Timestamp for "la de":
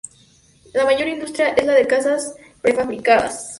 1.67-1.85